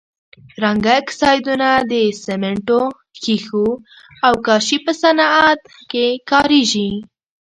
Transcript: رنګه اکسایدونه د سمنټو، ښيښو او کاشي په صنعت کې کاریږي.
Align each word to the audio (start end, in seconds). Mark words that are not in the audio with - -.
رنګه 0.63 0.91
اکسایدونه 1.01 1.69
د 1.91 1.93
سمنټو، 2.23 2.81
ښيښو 3.21 3.67
او 4.25 4.33
کاشي 4.45 4.77
په 4.85 4.91
صنعت 5.01 5.61
کې 5.91 6.05
کاریږي. 6.29 6.91